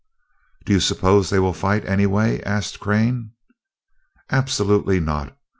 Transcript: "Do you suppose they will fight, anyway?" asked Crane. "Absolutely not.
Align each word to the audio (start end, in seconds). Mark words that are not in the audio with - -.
"Do 0.65 0.73
you 0.73 0.79
suppose 0.79 1.29
they 1.29 1.37
will 1.37 1.53
fight, 1.53 1.85
anyway?" 1.85 2.41
asked 2.41 2.79
Crane. 2.79 3.33
"Absolutely 4.31 4.99
not. 4.99 5.37